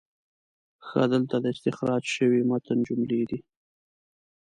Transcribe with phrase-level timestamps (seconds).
[0.87, 3.39] ښه، دلته د استخراج شوي متن جملې دي: